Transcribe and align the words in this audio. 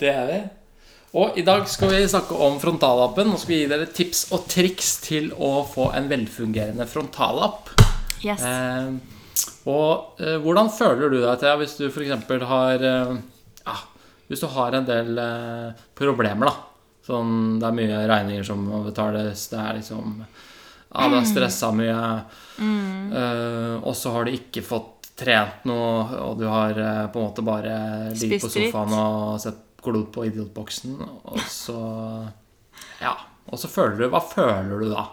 Det 0.00 0.10
er 0.10 0.26
vi. 0.30 0.40
Og 1.20 1.38
i 1.40 1.42
dag 1.42 1.66
skal 1.68 1.90
vi 1.90 2.04
snakke 2.08 2.36
om 2.38 2.58
frontallappen. 2.62 3.32
Nå 3.32 3.38
skal 3.40 3.52
vi 3.52 3.62
gi 3.64 3.70
dere 3.70 3.88
tips 3.90 4.28
og 4.36 4.46
triks 4.50 4.92
til 5.04 5.32
å 5.34 5.64
få 5.66 5.90
en 5.98 6.06
velfungerende 6.10 6.86
frontallapp. 6.88 7.72
Yes. 8.22 8.44
Eh, 8.46 8.92
og 9.70 10.20
eh, 10.22 10.36
hvordan 10.40 10.70
føler 10.72 11.12
du 11.12 11.18
deg 11.22 11.40
til 11.42 11.58
hvis 11.60 11.76
du 11.80 11.86
f.eks. 11.88 12.28
har 12.50 12.84
eh, 12.84 13.14
ja, 13.64 13.76
Hvis 14.28 14.44
du 14.44 14.48
har 14.54 14.76
en 14.76 14.86
del 14.86 15.18
eh, 15.18 15.82
problemer, 15.98 16.52
da. 16.52 16.54
Sånn, 17.10 17.58
det 17.58 17.66
er 17.66 17.76
mye 17.76 18.04
regninger 18.06 18.46
som 18.46 18.62
må 18.62 18.84
betales, 18.86 19.48
det 19.50 19.58
er 19.58 19.80
liksom 19.80 20.20
Ja, 20.20 21.08
du 21.08 21.16
har 21.16 21.26
stressa 21.26 21.72
mye. 21.74 21.98
Eh, 22.60 23.76
og 23.82 23.96
så 23.98 24.14
har 24.14 24.28
du 24.28 24.36
ikke 24.36 24.62
fått 24.62 25.10
trent 25.20 25.66
noe, 25.68 26.06
og 26.22 26.38
du 26.40 26.46
har 26.48 26.78
eh, 26.78 27.06
på 27.12 27.20
en 27.20 27.26
måte 27.28 27.44
bare 27.44 27.74
ligget 28.14 28.46
på 28.46 28.52
sofaen 28.52 28.94
og 28.96 29.42
sett 29.42 29.66
glodd 29.84 30.10
på 30.14 30.26
idiotboksen, 30.28 31.00
og 31.24 31.40
så 31.48 31.78
Ja. 33.00 33.16
Og 33.50 33.58
så 33.58 33.68
føler 33.68 33.96
du 33.98 34.08
Hva 34.12 34.20
føler 34.22 34.80
du 34.80 34.90
da? 34.92 35.08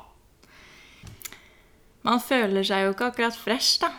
Man 2.08 2.22
føler 2.24 2.64
seg 2.64 2.86
jo 2.86 2.94
ikke 2.94 3.10
akkurat 3.12 3.36
fresh, 3.36 3.82
da. 3.82 3.92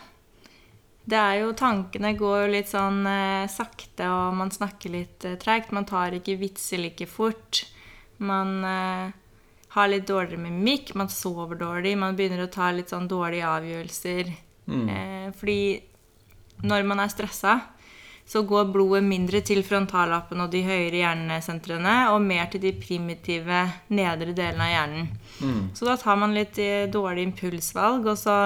Det 1.09 1.17
er 1.17 1.39
jo, 1.41 1.53
Tankene 1.57 2.13
går 2.17 2.43
jo 2.43 2.51
litt 2.53 2.69
sånn 2.69 3.05
eh, 3.09 3.49
sakte, 3.49 4.05
og 4.09 4.33
man 4.37 4.51
snakker 4.53 4.93
litt 4.93 5.25
eh, 5.25 5.37
treigt. 5.41 5.71
Man 5.73 5.85
tar 5.89 6.13
ikke 6.17 6.37
vitser 6.41 6.81
like 6.81 7.05
fort. 7.09 7.63
Man 8.17 8.63
eh, 8.65 9.11
har 9.75 9.89
litt 9.89 10.07
dårligere 10.09 10.41
mimikk, 10.41 10.95
man 10.97 11.09
sover 11.13 11.57
dårlig, 11.59 11.95
man 11.97 12.17
begynner 12.17 12.45
å 12.45 12.51
ta 12.53 12.71
litt 12.73 12.93
sånn 12.93 13.09
dårlige 13.09 13.49
avgjørelser. 13.49 14.31
Eh, 14.69 15.29
fordi 15.37 15.61
når 16.65 16.85
man 16.89 17.01
er 17.01 17.09
stressa, 17.13 17.55
så 18.29 18.43
går 18.45 18.67
blodet 18.69 19.01
mindre 19.03 19.41
til 19.41 19.63
frontallappen 19.65 20.43
og 20.43 20.51
de 20.53 20.61
høyere 20.61 20.99
hjernesentrene, 21.01 21.95
og 22.13 22.21
mer 22.21 22.45
til 22.53 22.61
de 22.61 22.75
primitive 22.77 23.63
nedre 23.89 24.35
delene 24.37 24.67
av 24.67 24.73
hjernen. 24.75 25.07
Så 25.73 25.87
da 25.89 25.95
tar 25.97 26.19
man 26.21 26.35
litt 26.37 26.59
eh, 26.61 26.85
dårlig 26.93 27.25
impulsvalg, 27.31 28.05
og 28.05 28.17
så 28.17 28.37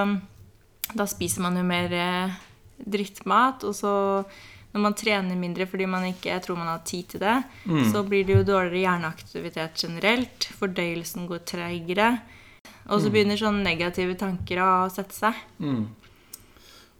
Da 0.94 1.06
spiser 1.08 1.40
man 1.40 1.56
jo 1.56 1.62
mer 1.64 1.92
eh, 1.96 2.34
drittmat, 2.78 3.64
og 3.64 3.72
så 3.74 3.92
når 4.74 4.82
man 4.82 4.94
trener 4.94 5.36
mindre 5.38 5.64
fordi 5.66 5.86
man 5.88 6.04
ikke 6.04 6.34
tror 6.44 6.58
man 6.58 6.66
har 6.68 6.82
tid 6.84 7.08
til 7.08 7.20
det, 7.22 7.36
så 7.92 8.02
blir 8.04 8.24
det 8.26 8.34
jo 8.34 8.42
dårligere 8.44 8.82
hjerneaktivitet 8.84 9.76
generelt. 9.84 10.48
Fordøyelsen 10.58 11.26
går 11.30 11.38
treigere. 11.46 12.08
Og 12.90 13.00
så 13.00 13.08
begynner 13.12 13.36
sånne 13.40 13.62
negative 13.64 14.14
tanker 14.20 14.60
å 14.60 14.70
sette 14.92 15.14
seg. 15.14 15.34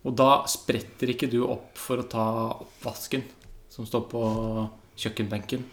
Og 0.04 0.12
da 0.16 0.44
spretter 0.50 1.14
ikke 1.14 1.30
du 1.32 1.40
opp 1.46 1.78
for 1.80 2.02
å 2.02 2.08
ta 2.08 2.26
oppvasken 2.52 3.24
som 3.72 3.86
står 3.88 4.04
på 4.10 4.22
kjøkkenbenken. 5.00 5.64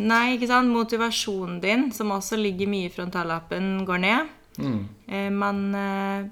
Nei, 0.00 0.36
ikke 0.36 0.48
sant? 0.48 0.72
Motivasjonen 0.72 1.58
din, 1.62 1.90
som 1.92 2.14
også 2.14 2.38
ligger 2.40 2.70
mye 2.70 2.88
i 2.88 2.92
frontallappen, 2.92 3.82
går 3.88 4.00
ned. 4.06 4.38
Mm. 4.52 4.80
man 5.32 5.60
eh, 5.74 6.26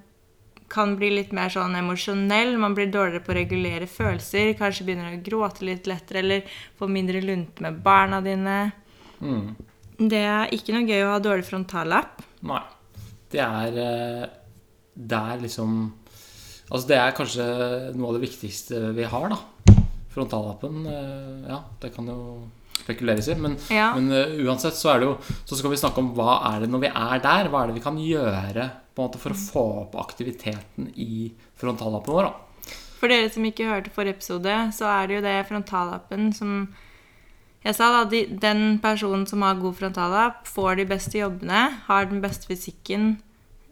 kan 0.68 0.90
bli 1.00 1.08
litt 1.14 1.30
mer 1.36 1.52
sånn 1.52 1.76
emosjonell. 1.78 2.54
Man 2.60 2.74
blir 2.76 2.90
dårligere 2.92 3.24
på 3.24 3.32
å 3.32 3.38
regulere 3.38 3.88
følelser. 3.90 4.52
Kanskje 4.58 4.86
begynner 4.88 5.16
å 5.16 5.22
gråte 5.24 5.64
litt 5.68 5.88
lettere, 5.90 6.24
eller 6.24 6.58
få 6.78 6.88
mindre 6.88 7.22
lunt 7.24 7.60
med 7.64 7.80
barna 7.84 8.20
dine. 8.24 8.58
Det 10.00 10.20
er 10.24 10.52
ikke 10.56 10.76
noe 10.76 10.88
gøy 10.88 11.04
å 11.04 11.14
ha 11.14 11.22
dårlig 11.22 11.48
frontallapp. 11.48 12.22
Nei. 12.48 12.62
Det 13.30 13.40
er 13.44 13.74
der 13.76 14.30
Det 14.94 15.16
er 15.16 15.42
liksom 15.44 15.74
Altså, 16.70 16.86
det 16.88 16.96
er 17.00 17.16
kanskje 17.18 17.44
noe 17.98 18.12
av 18.12 18.18
det 18.20 18.24
viktigste 18.28 18.92
vi 18.94 19.02
har, 19.10 19.28
da. 19.32 19.38
Frontallappen. 20.14 20.86
eh, 20.86 21.48
Ja, 21.50 21.60
det 21.80 21.92
kan 21.94 22.06
jo 22.06 22.48
spekuleres 22.80 23.28
i. 23.28 23.34
Men, 23.34 23.56
Ja. 23.70 23.94
men 23.94 24.10
eh, 24.12 24.36
uansett 24.46 24.74
så 24.74 24.94
er 24.94 25.00
det 25.00 25.06
jo 25.08 25.16
Så 25.46 25.56
skal 25.58 25.70
vi 25.70 25.76
snakke 25.76 25.98
om 25.98 26.12
hva 26.14 26.54
er 26.54 26.60
det 26.60 26.70
når 26.70 26.80
vi 26.80 26.86
er 26.88 27.18
der. 27.20 27.48
Hva 27.50 27.62
er 27.62 27.66
det 27.68 27.74
vi 27.74 27.84
kan 27.84 27.96
gjøre 27.98 28.70
på 28.94 29.02
en 29.02 29.08
måte 29.08 29.18
for 29.18 29.30
å 29.30 29.38
få 29.38 29.64
opp 29.82 29.94
aktiviteten 29.96 30.92
i 30.96 31.32
frontallappen 31.56 32.12
vår, 32.14 32.22
da. 32.30 32.34
For 33.00 33.08
dere 33.08 33.30
som 33.32 33.44
ikke 33.44 33.64
hørte 33.68 33.90
forrige 33.94 34.16
episode, 34.18 34.54
så 34.76 34.84
er 34.90 35.06
det 35.08 35.14
jo 35.16 35.22
det 35.22 35.46
frontallappen 35.48 36.32
som 36.34 36.68
jeg 37.64 37.74
sa 37.76 37.90
da, 37.92 38.04
de, 38.10 38.24
Den 38.26 38.78
personen 38.80 39.26
som 39.28 39.42
har 39.42 39.54
god 39.60 39.76
frontallapp, 39.76 40.46
får 40.48 40.76
de 40.76 40.84
beste 40.86 41.18
jobbene, 41.18 41.62
har 41.86 42.04
den 42.06 42.20
beste 42.22 42.46
fysikken, 42.48 43.18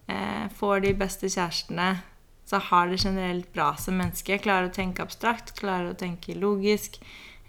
eh, 0.07 0.47
får 0.59 0.81
de 0.83 0.93
beste 0.93 1.25
kjærestene, 1.25 2.01
så 2.49 2.57
har 2.57 2.87
det 2.89 2.97
generelt 3.03 3.53
bra 3.53 3.75
som 3.77 3.97
menneske. 3.99 4.39
Klarer 4.41 4.69
å 4.69 4.73
tenke 4.73 5.03
abstrakt, 5.05 5.53
klarer 5.59 5.91
å 5.91 5.97
tenke 5.97 6.33
logisk, 6.33 6.97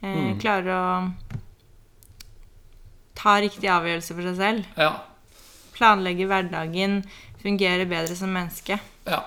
eh, 0.02 0.36
klarer 0.40 0.74
å 0.74 1.12
ta 3.16 3.38
riktig 3.40 3.68
avgjørelse 3.68 4.16
for 4.16 4.28
seg 4.28 4.36
selv. 4.36 4.68
Ja. 4.76 4.92
Planlegge 5.76 6.28
hverdagen, 6.28 7.00
fungere 7.42 7.88
bedre 7.88 8.16
som 8.16 8.32
menneske. 8.32 8.80
ja. 9.06 9.24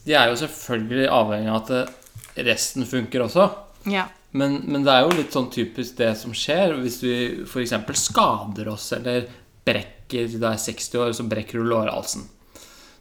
De 0.00 0.14
er 0.16 0.30
jo 0.30 0.36
selvfølgelig 0.40 1.08
avhengig 1.12 1.50
av 1.52 1.58
at 1.60 2.44
resten 2.46 2.86
funker 2.88 3.20
også. 3.20 3.50
Ja. 3.92 4.06
Men, 4.32 4.62
men 4.64 4.84
det 4.86 4.94
er 4.94 5.04
jo 5.04 5.16
litt 5.18 5.34
sånn 5.34 5.50
typisk 5.52 5.98
det 5.98 6.14
som 6.16 6.32
skjer 6.32 6.72
hvis 6.80 7.00
vi 7.04 7.14
f.eks. 7.44 7.74
skader 8.00 8.70
oss 8.72 8.92
eller 8.96 9.26
brekker 9.66 10.30
Du 10.32 10.46
er 10.46 10.56
60 10.56 11.02
år, 11.02 11.12
så 11.12 11.26
brekker 11.28 11.60
du 11.60 11.68
lårhalsen. 11.68 12.24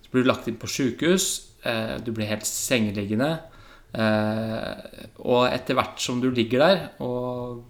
Så 0.03 0.11
blir 0.11 0.25
du 0.25 0.29
lagt 0.29 0.49
inn 0.51 0.59
på 0.59 0.67
sjukehus. 0.67 1.48
Eh, 1.63 1.95
du 2.03 2.11
blir 2.15 2.29
helt 2.29 2.47
sengeliggende. 2.47 3.31
Eh, 3.91 5.05
og 5.25 5.47
etter 5.49 5.77
hvert 5.77 6.01
som 6.01 6.19
du 6.21 6.29
ligger 6.31 6.61
der 6.61 6.83
og 7.03 7.63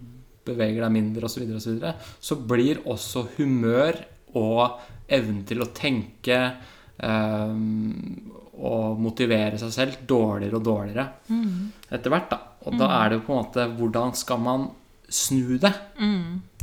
beveger 0.46 0.84
deg 0.84 0.94
mindre 0.94 1.30
osv., 1.30 1.40
så, 1.40 1.44
videre, 1.44 1.60
og 1.60 1.64
så, 1.64 1.76
videre, 1.76 1.94
så 2.20 2.40
blir 2.52 2.82
også 2.90 3.26
humør 3.38 4.02
og 4.40 4.82
evnen 5.10 5.42
til 5.48 5.64
å 5.64 5.72
tenke 5.76 6.40
eh, 7.00 7.56
og 8.60 9.00
motivere 9.00 9.60
seg 9.62 9.72
selv 9.72 10.02
dårligere 10.10 10.60
og 10.60 10.66
dårligere 10.68 11.06
etter 11.96 12.12
hvert. 12.12 12.30
da. 12.34 12.40
Og 12.68 12.76
da 12.76 12.90
er 12.98 13.10
det 13.10 13.20
jo 13.20 13.26
på 13.30 13.34
en 13.34 13.40
måte 13.40 13.68
hvordan 13.78 14.18
skal 14.20 14.42
man 14.44 14.66
snu 15.10 15.58
det? 15.62 15.74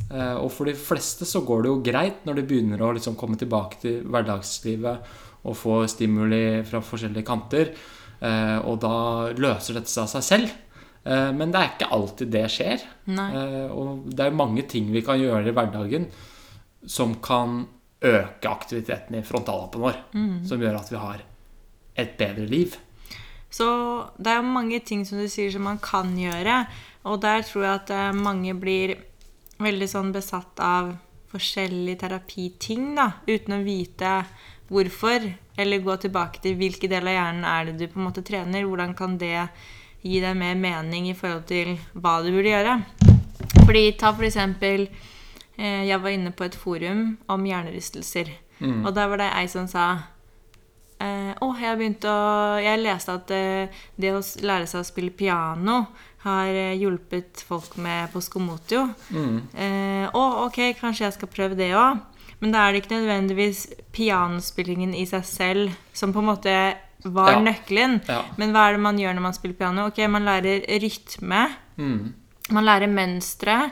Eh, 0.07 0.37
og 0.39 0.51
for 0.55 0.69
de 0.69 0.75
fleste 0.79 1.27
så 1.27 1.43
går 1.47 1.65
det 1.65 1.71
jo 1.73 1.83
greit 1.85 2.27
når 2.27 2.39
de 2.39 2.47
begynner 2.47 2.83
å 2.83 2.93
liksom 2.95 3.17
komme 3.19 3.39
tilbake 3.41 3.81
til 3.83 4.05
hverdagslivet 4.07 5.15
og 5.47 5.59
få 5.59 5.81
stimuli 5.91 6.63
fra 6.67 6.83
forskjellige 6.83 7.27
kanter. 7.27 7.73
Uh, 8.17 8.65
og 8.65 8.79
da 8.81 8.95
løser 9.37 9.77
dette 9.77 9.93
seg 9.93 10.07
av 10.07 10.09
seg 10.15 10.25
selv. 10.25 10.55
Uh, 11.05 11.31
men 11.37 11.53
det 11.53 11.61
er 11.61 11.69
ikke 11.75 11.91
alltid 11.95 12.33
det 12.33 12.47
skjer. 12.51 12.83
Og 13.77 14.09
det 14.09 14.25
er 14.25 14.39
mange 14.41 14.65
ting 14.67 14.89
vi 14.91 15.05
kan 15.07 15.21
gjøre 15.21 15.53
i 15.53 15.55
hverdagen 15.55 16.09
som 16.89 17.15
kan 17.23 17.61
øke 18.07 18.51
aktiviteten 18.51 19.21
i 19.21 19.23
frontallappen 19.27 19.85
vår. 19.85 20.01
Som 20.49 20.65
gjør 20.65 20.81
at 20.81 20.91
vi 20.91 20.99
har 21.05 21.23
et 22.03 22.19
bedre 22.19 22.49
liv. 22.51 22.75
Så 23.53 23.69
det 24.19 24.33
er 24.33 24.41
jo 24.41 24.57
mange 24.57 24.81
ting 24.85 25.05
som 25.09 25.21
du 25.21 25.29
sier 25.31 25.53
som 25.53 25.65
man 25.69 25.79
kan 25.83 26.11
gjøre. 26.19 26.65
Og 27.07 27.21
der 27.23 27.45
tror 27.47 27.65
jeg 27.65 27.81
at 27.81 27.93
eh, 27.95 28.13
mange 28.17 28.55
blir 28.59 28.97
veldig 29.63 29.89
sånn 29.89 30.13
besatt 30.15 30.61
av 30.63 30.93
forskjellige 31.33 32.03
terapiting, 32.05 32.95
da, 32.99 33.11
uten 33.29 33.59
å 33.59 33.65
vite 33.65 34.19
hvorfor. 34.71 35.27
Eller 35.57 35.85
gå 35.85 35.97
tilbake 36.03 36.43
til 36.45 36.57
hvilke 36.59 36.91
del 36.91 37.09
av 37.09 37.17
hjernen 37.17 37.47
er 37.49 37.69
det 37.69 37.77
du 37.81 37.87
på 37.89 38.01
en 38.01 38.09
måte 38.09 38.25
trener. 38.27 38.67
Hvordan 38.67 38.95
kan 38.99 39.17
det 39.21 39.49
gi 40.07 40.21
deg 40.23 40.37
mer 40.39 40.57
mening 40.59 41.11
i 41.11 41.17
forhold 41.19 41.47
til 41.51 41.77
hva 41.95 42.19
du 42.23 42.31
burde 42.35 42.53
gjøre. 42.53 42.75
Fordi 43.67 43.85
ta 43.99 44.13
for 44.15 44.27
eksempel 44.27 44.87
eh, 44.87 45.83
Jeg 45.89 45.99
var 46.03 46.13
inne 46.15 46.31
på 46.31 46.47
et 46.47 46.59
forum 46.59 47.17
om 47.33 47.47
hjernerystelser. 47.47 48.31
Og 48.61 48.93
der 48.97 49.09
var 49.11 49.21
det 49.21 49.33
ei 49.37 49.49
som 49.53 49.67
sa 49.69 49.87
Eh, 50.97 51.33
jeg 51.61 51.77
begynte 51.77 52.09
å 52.09 52.57
Jeg 52.57 52.81
leste 52.81 53.13
at 53.19 53.33
eh, 53.37 53.69
det 54.01 54.15
å 54.17 54.23
lære 54.49 54.69
seg 54.71 54.81
å 54.81 54.87
spille 54.87 55.13
piano 55.13 55.83
har 56.27 56.51
eh, 56.53 56.75
hjulpet 56.81 57.41
folk 57.47 57.77
med 57.83 58.11
på 58.13 58.21
Skomotio. 58.25 58.83
Eh, 59.55 60.07
og 60.13 60.47
ok, 60.49 60.61
kanskje 60.81 61.07
jeg 61.07 61.17
skal 61.17 61.31
prøve 61.33 61.57
det 61.59 61.71
òg. 61.79 62.03
Men 62.43 62.53
da 62.53 62.67
er 62.67 62.75
det 62.77 62.83
ikke 62.83 62.99
nødvendigvis 62.99 63.63
pianospillingen 63.97 64.93
i 64.95 65.07
seg 65.09 65.25
selv 65.25 65.71
som 65.97 66.13
på 66.13 66.21
en 66.21 66.29
måte 66.35 66.57
var 67.07 67.33
Ja. 67.33 67.41
nøkkelen. 67.41 68.01
Ja. 68.09 68.23
Men 68.37 68.53
hva 68.53 68.67
er 68.69 68.73
det 68.77 68.83
man 68.85 68.99
gjør 68.99 69.15
når 69.17 69.23
man 69.31 69.33
spiller 69.37 69.57
piano? 69.57 69.87
Ok, 69.89 69.99
Man 70.11 70.25
lærer 70.27 70.67
rytme. 70.83 71.47
Man 71.79 72.65
lærer 72.65 72.89
mønstre. 72.93 73.71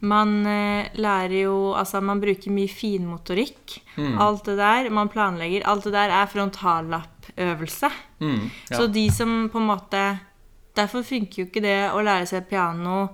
Man 0.00 0.46
eh, 0.46 0.88
lærer 0.94 1.42
jo 1.42 1.72
Altså, 1.74 2.00
man 2.04 2.20
bruker 2.20 2.50
mye 2.52 2.68
finmotorikk. 2.68 3.80
Alt 4.18 4.44
det 4.44 4.56
der. 4.58 4.90
Man 4.90 5.08
planlegger. 5.08 5.66
Alt 5.66 5.84
det 5.84 5.92
der 5.92 6.08
er 6.10 6.26
frontallappøvelse. 6.26 7.90
Mm, 8.20 8.50
ja. 8.70 8.76
Så 8.76 8.86
de 8.92 9.10
som 9.12 9.48
på 9.52 9.58
en 9.60 9.66
måte 9.68 10.02
Derfor 10.76 11.02
funker 11.06 11.42
jo 11.42 11.48
ikke 11.48 11.62
det 11.64 11.76
å 11.92 12.02
lære 12.04 12.26
seg 12.28 12.48
piano 12.50 13.08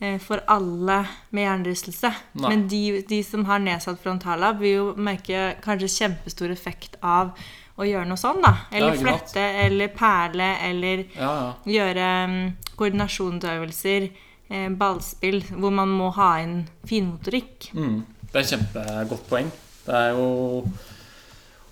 eh, 0.00 0.18
for 0.22 0.40
alle 0.50 1.02
med 1.30 1.44
hjernerystelse. 1.44 2.12
Men 2.40 2.66
de, 2.70 3.02
de 3.08 3.18
som 3.26 3.44
har 3.48 3.60
nedsatt 3.62 4.00
frontallapp, 4.02 4.60
vil 4.62 4.72
jo 4.78 4.86
merke 4.96 5.50
kanskje 5.64 5.90
kjempestor 5.98 6.54
effekt 6.54 6.96
av 7.04 7.34
å 7.80 7.86
gjøre 7.88 8.04
noe 8.08 8.20
sånn, 8.20 8.42
da. 8.44 8.54
Eller 8.72 8.98
flette, 9.00 9.42
eller 9.64 9.88
perle, 9.96 10.50
eller 10.68 11.04
Ja, 11.16 11.30
ja. 11.40 11.52
gjøre 11.72 12.08
mm, 12.28 12.40
koordinasjonsøvelser. 12.76 14.08
eh, 14.52 14.68
ballspill, 14.68 15.40
hvor 15.56 15.72
man 15.72 15.88
må 15.96 16.10
ha 16.16 16.34
inn 16.42 16.66
finmotorikk. 16.88 17.70
Mm. 17.72 18.02
Det 18.26 18.34
er 18.36 18.42
et 18.42 18.50
kjempegodt 18.52 19.28
poeng. 19.30 19.48
Det 19.86 19.94
er 19.96 20.10
jo 20.16 20.26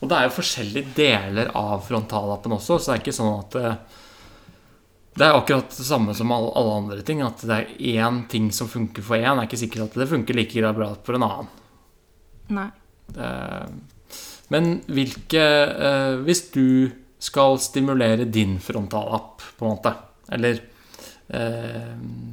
Og 0.00 0.08
det 0.08 0.16
er 0.16 0.24
jo 0.24 0.32
forskjellige 0.32 0.94
deler 0.96 1.50
av 1.60 1.82
frontallappen 1.84 2.54
også, 2.56 2.78
så 2.80 2.88
det 2.88 2.94
er 2.94 3.02
ikke 3.02 3.12
sånn 3.18 3.34
at 3.36 3.56
det, 5.20 5.26
er 5.26 5.36
akkurat 5.36 5.74
det 5.76 5.84
samme 5.84 6.14
som 6.16 6.32
alle, 6.32 6.48
alle 6.56 6.76
andre 6.80 7.02
ting. 7.04 7.20
At 7.20 7.42
det 7.44 7.56
er 7.56 7.72
én 8.00 8.22
ting 8.32 8.48
som 8.56 8.70
funker 8.70 9.04
for 9.04 9.20
én, 9.20 9.36
er 9.36 9.48
ikke 9.48 9.60
sikkert 9.60 9.90
at 9.90 9.98
det 10.00 10.08
funker 10.08 10.38
like 10.38 10.72
bra 10.76 10.94
for 11.04 11.18
en 11.18 11.26
annen. 11.26 11.50
Nei. 12.56 12.70
Eh, 13.16 13.68
Men 14.50 14.80
hvilke 14.90 15.42
eh, 15.42 16.16
Hvis 16.26 16.44
du 16.54 16.90
skal 17.20 17.58
stimulere 17.60 18.24
din 18.24 18.56
frontallapp, 18.64 19.42
på 19.58 19.66
en 19.66 19.74
måte, 19.76 19.92
eller 20.32 20.62
eh, 21.28 21.90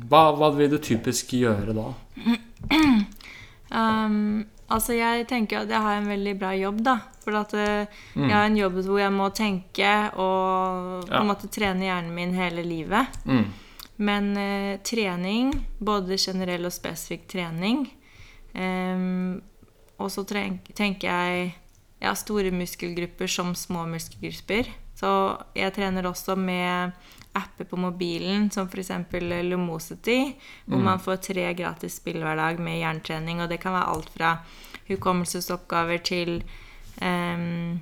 hva, 0.08 0.22
hva 0.40 0.52
vil 0.56 0.72
du 0.72 0.78
typisk 0.80 1.36
gjøre 1.36 1.76
da? 1.76 1.90
Um, 3.68 4.46
altså, 4.68 4.96
jeg 4.98 5.28
tenker 5.30 5.64
at 5.64 5.72
jeg 5.72 5.84
har 5.84 6.00
en 6.00 6.10
veldig 6.10 6.34
bra 6.40 6.54
jobb, 6.58 6.82
da. 6.86 6.98
For 7.24 7.36
at 7.36 7.54
mm. 8.16 8.24
jeg 8.24 8.34
har 8.34 8.48
en 8.48 8.60
jobb 8.60 8.82
hvor 8.86 9.00
jeg 9.02 9.14
må 9.16 9.30
tenke 9.36 9.94
og 10.16 11.08
på 11.08 11.14
Ja. 11.14 11.24
måte 11.28 11.50
trene 11.52 11.88
hjernen 11.90 12.16
min 12.16 12.34
hele 12.38 12.64
livet. 12.64 13.18
Mm. 13.26 13.46
Men 13.98 14.38
eh, 14.38 14.80
trening, 14.86 15.54
både 15.80 16.18
generell 16.22 16.68
og 16.70 16.74
spesifikk 16.74 17.24
trening 17.28 17.88
ehm, 18.54 19.42
Og 19.98 20.12
så 20.14 20.22
tenker 20.24 21.08
jeg 21.10 21.56
har 22.06 22.14
store 22.14 22.52
muskelgrupper 22.54 23.28
som 23.28 23.56
små 23.58 23.88
muskelgrupper. 23.90 24.70
Så 24.98 25.10
jeg 25.58 25.74
trener 25.74 26.06
også 26.06 26.36
med 26.38 26.94
apper 27.38 27.68
på 27.70 27.78
mobilen, 27.80 28.50
som 28.52 28.68
f.eks. 28.68 28.92
Lumosity, 29.48 30.34
hvor 30.66 30.82
man 30.84 31.00
får 31.04 31.22
tre 31.30 31.46
gratis 31.58 32.00
spill 32.02 32.20
hver 32.26 32.36
dag 32.40 32.60
med 32.60 32.80
jerntrening. 32.82 33.42
Og 33.44 33.50
det 33.52 33.60
kan 33.64 33.76
være 33.78 33.94
alt 33.94 34.10
fra 34.16 34.34
hukommelsesoppgaver 34.90 36.02
til 36.04 36.42
um, 37.02 37.80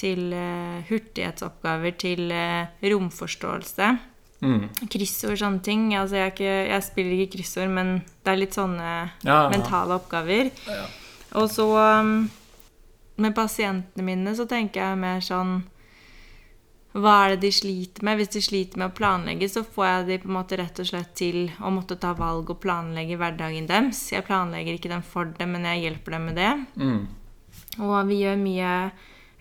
til 0.00 0.30
uh, 0.32 0.80
hurtighetsoppgaver, 0.88 1.90
til 2.00 2.30
uh, 2.32 2.66
romforståelse 2.92 3.96
Mm. 4.40 4.70
kryssord, 4.88 5.36
sånne 5.36 5.60
ting. 5.60 5.82
Altså, 5.92 6.16
jeg, 6.16 6.30
ikke, 6.32 6.52
jeg 6.70 6.82
spiller 6.86 7.12
ikke 7.20 7.32
kryssord, 7.34 7.68
men 7.76 7.90
det 8.24 8.30
er 8.32 8.38
litt 8.40 8.54
sånne 8.56 8.86
Ja, 9.20 9.34
ja. 9.34 9.48
mentale 9.52 9.98
oppgaver. 9.98 10.48
Ja. 10.64 10.86
Og 11.36 11.50
så 11.52 11.66
um, 12.00 12.30
med 13.20 13.34
pasientene 13.36 14.06
mine 14.06 14.32
så 14.38 14.46
tenker 14.48 14.80
jeg 14.80 14.96
mer 15.02 15.20
sånn 15.20 15.58
Hva 16.90 17.12
er 17.22 17.36
det 17.36 17.44
de 17.44 17.50
sliter 17.54 18.02
med? 18.06 18.18
Hvis 18.18 18.32
de 18.34 18.40
sliter 18.42 18.80
med 18.80 18.90
å 18.90 18.96
planlegge, 18.96 19.46
så 19.52 19.62
får 19.62 19.86
jeg 19.86 20.06
de 20.08 20.18
på 20.24 20.30
en 20.30 20.36
måte 20.40 20.58
rett 20.58 20.80
og 20.82 20.88
slett 20.88 21.12
til 21.18 21.44
å 21.62 21.70
måtte 21.70 21.98
ta 22.02 22.10
valg 22.18 22.50
og 22.50 22.58
planlegge 22.64 23.18
hverdagen 23.20 23.68
deres. 23.70 24.08
Jeg 24.10 24.26
planlegger 24.26 24.74
ikke 24.74 24.90
dem 24.90 25.04
for 25.06 25.30
dem, 25.38 25.54
men 25.54 25.68
jeg 25.70 25.84
hjelper 25.84 26.16
dem 26.16 26.26
med 26.26 26.40
det. 26.40 26.50
Mm. 26.82 27.00
Og 27.86 27.96
vi 28.10 28.18
gjør 28.24 28.42
mye 28.42 28.74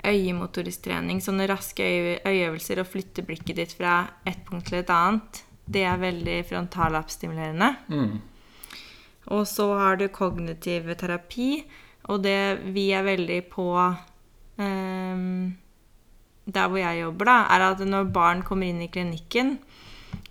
øyemotorisk 0.05 0.85
trening, 0.85 1.19
sånne 1.25 1.49
raske 1.49 1.83
øye, 1.83 2.19
øyeøvelser, 2.21 2.83
og 2.83 2.91
flytte 2.91 3.25
blikket 3.25 3.57
ditt 3.57 3.73
fra 3.79 4.03
et 4.29 4.45
punkt 4.45 4.69
til 4.69 4.83
et 4.83 4.93
annet. 4.93 5.41
Det 5.69 5.83
er 5.89 6.01
veldig 6.01 6.37
frontallappstimulerende. 6.49 7.71
Mm. 7.89 8.19
Og 9.33 9.43
så 9.49 9.67
har 9.77 9.97
du 9.97 10.05
kognitiv 10.13 10.93
terapi, 11.01 11.63
og 12.09 12.21
det 12.23 12.61
vi 12.73 12.89
er 12.93 13.05
veldig 13.05 13.41
på 13.51 13.67
ehm, 13.81 15.08
Der 16.59 16.67
hvor 16.67 16.81
jeg 16.81 17.01
jobber, 17.01 17.31
da, 17.31 17.39
er 17.55 17.69
at 17.71 17.83
når 17.87 18.11
barn 18.13 18.43
kommer 18.43 18.67
inn 18.67 18.83
i 18.83 18.91
klinikken, 18.91 19.57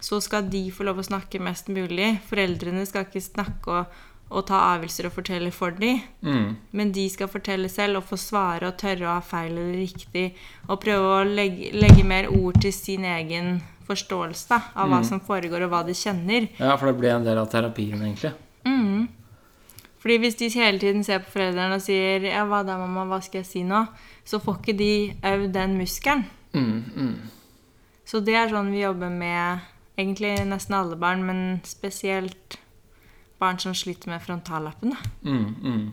så 0.01 0.21
skal 0.23 0.47
de 0.51 0.69
få 0.75 0.87
lov 0.87 1.01
å 1.01 1.07
snakke 1.09 1.41
mest 1.43 1.71
mulig. 1.73 2.19
Foreldrene 2.29 2.85
skal 2.87 3.09
ikke 3.09 3.23
snakke 3.25 3.81
og, 3.81 3.97
og 4.29 4.45
ta 4.51 4.61
avgjørelser 4.75 5.09
og 5.09 5.15
fortelle 5.17 5.51
for 5.55 5.75
dem. 5.75 6.03
Mm. 6.23 6.53
Men 6.77 6.93
de 6.95 7.09
skal 7.11 7.31
fortelle 7.33 7.71
selv 7.73 8.03
og 8.03 8.07
få 8.11 8.21
svare 8.21 8.71
og 8.71 8.79
tørre 8.81 9.09
å 9.09 9.17
ha 9.17 9.25
feil 9.25 9.57
eller 9.57 9.81
riktig. 9.81 10.29
Og 10.69 10.79
prøve 10.85 11.17
å 11.17 11.27
legge, 11.27 11.73
legge 11.75 12.07
mer 12.07 12.31
ord 12.31 12.61
til 12.63 12.75
sin 12.77 13.09
egen 13.09 13.59
forståelse 13.89 14.51
da, 14.51 14.61
av 14.77 14.91
hva 14.93 15.01
som 15.07 15.23
foregår, 15.25 15.65
og 15.65 15.73
hva 15.73 15.81
de 15.87 15.95
kjenner. 15.97 16.51
Ja, 16.61 16.75
for 16.77 16.91
det 16.91 16.99
blir 17.01 17.15
en 17.15 17.25
del 17.25 17.41
av 17.41 17.49
terapien, 17.51 17.97
egentlig. 18.05 18.35
Mm. 18.69 19.07
Fordi 19.99 20.19
hvis 20.23 20.39
de 20.39 20.49
hele 20.55 20.79
tiden 20.79 21.03
ser 21.05 21.19
på 21.25 21.33
foreldrene 21.35 21.75
og 21.75 21.83
sier 21.83 22.23
'Ja, 22.23 22.45
hva 22.47 22.63
da, 22.67 22.79
mamma? 22.79 23.05
Hva 23.05 23.23
skal 23.23 23.43
jeg 23.43 23.47
si 23.47 23.63
nå?' 23.63 23.87
så 24.25 24.39
får 24.39 24.59
ikke 24.61 24.79
de 24.79 25.15
øvd 25.25 25.53
den 25.55 25.79
muskelen. 25.79 26.25
Mm, 26.53 26.85
mm. 26.97 27.17
Så 28.05 28.21
det 28.21 28.35
er 28.35 28.49
sånn 28.49 28.73
vi 28.73 28.83
jobber 28.83 29.09
med 29.09 29.61
egentlig 29.99 30.35
nesten 30.49 30.75
alle 30.75 30.97
barn, 30.97 31.25
men 31.25 31.61
spesielt 31.65 32.59
barn 33.39 33.59
som 33.59 33.75
sliter 33.75 34.11
med 34.13 34.23
frontallappen. 34.23 34.95
Mm, 35.23 35.55
mm. 35.63 35.87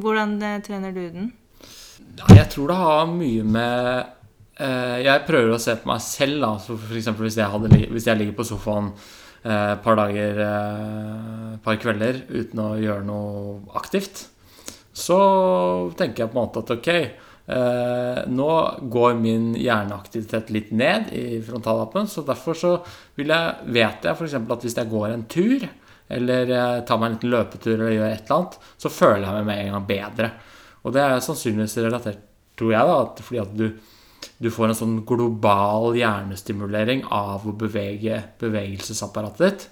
Hvordan 0.00 0.42
eh, 0.42 0.60
trener 0.64 0.94
du 0.94 1.02
den? 1.08 1.32
Jeg 2.30 2.46
tror 2.50 2.70
det 2.70 2.76
har 2.78 3.10
mye 3.10 3.42
med 3.44 4.06
eh, 4.60 5.02
Jeg 5.04 5.24
prøver 5.26 5.54
å 5.54 5.60
se 5.60 5.74
på 5.76 5.90
meg 5.90 6.00
selv, 6.04 6.40
da. 6.40 6.54
Så 6.62 6.76
for 6.78 6.96
eksempel 6.96 7.28
hvis 7.28 7.38
jeg, 7.40 7.50
hadde, 7.50 7.84
hvis 7.92 8.08
jeg 8.08 8.20
ligger 8.20 8.38
på 8.38 8.48
sofaen 8.48 8.92
et 9.44 9.82
par 9.84 9.98
dager, 9.98 10.38
eh, 10.40 11.52
et 11.54 11.62
par 11.64 11.76
kvelder 11.76 12.22
uten 12.30 12.62
å 12.64 12.70
gjøre 12.80 13.04
noe 13.04 13.60
aktivt, 13.76 14.26
så 14.94 15.18
tenker 15.98 16.24
jeg 16.24 16.32
på 16.32 16.38
en 16.38 16.40
måte 16.46 16.62
at 16.62 16.70
ok 16.70 16.88
eh, 16.94 18.20
Nå 18.30 18.50
går 18.94 19.16
min 19.18 19.48
hjerneaktivitet 19.58 20.52
litt 20.54 20.70
ned 20.72 21.10
i 21.12 21.42
frontallappen, 21.44 22.08
så 22.08 22.24
derfor 22.24 22.56
så 22.56 22.74
vil 23.18 23.34
jeg, 23.34 23.72
vet 23.74 24.06
jeg 24.06 24.16
f.eks. 24.16 24.38
at 24.38 24.64
hvis 24.64 24.78
jeg 24.80 24.92
går 24.92 25.08
en 25.10 25.26
tur, 25.28 25.66
eller 26.14 26.54
tar 26.84 27.00
meg 27.00 27.10
en 27.10 27.16
liten 27.16 27.32
løpetur 27.32 27.74
eller 27.74 27.96
gjør 27.96 28.10
et 28.10 28.24
eller 28.24 28.38
annet, 28.38 28.58
så 28.80 28.92
føler 28.92 29.26
jeg 29.26 29.34
meg 29.36 29.46
med 29.50 29.60
en 29.60 29.76
gang 29.76 29.86
bedre. 29.88 30.30
Og 30.84 30.94
det 30.94 31.04
er 31.04 31.24
sannsynligvis 31.24 31.78
relatert, 31.84 32.24
tror 32.56 32.72
jeg, 32.72 32.88
da, 32.88 32.96
at 33.02 33.22
fordi 33.24 33.40
at 33.42 33.54
du, 33.56 33.66
du 34.38 34.50
får 34.50 34.68
en 34.68 34.74
sånn 34.78 34.96
global 35.06 35.94
hjernestimulering 35.98 37.04
av 37.10 37.46
å 37.46 37.52
bevege 37.58 38.22
bevegelsesapparatet 38.40 39.44
ditt. 39.44 39.68